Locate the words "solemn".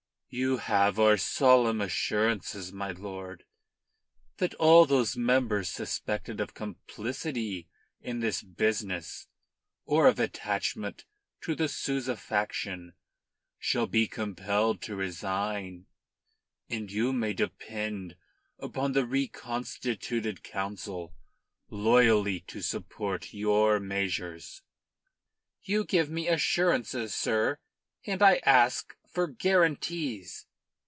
1.17-1.81